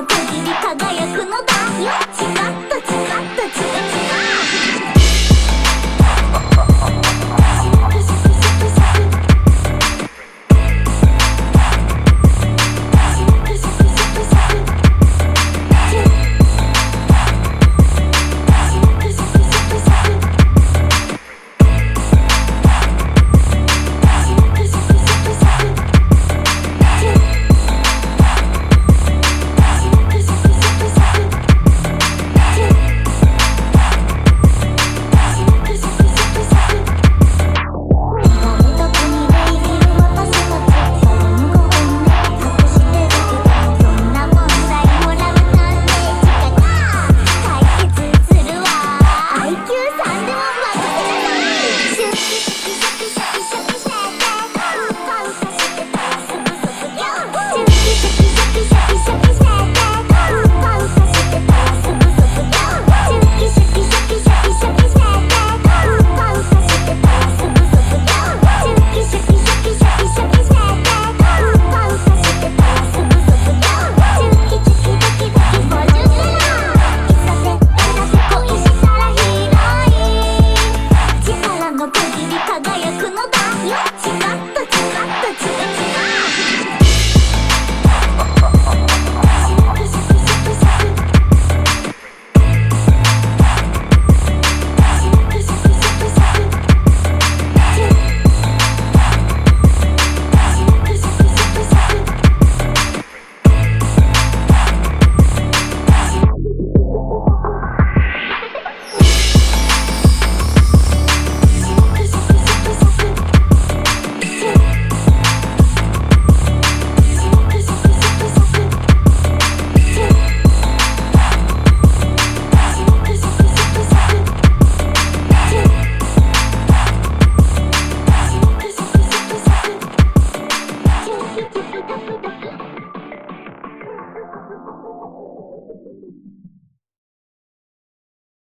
[0.00, 2.39] の次に輝くのだよ。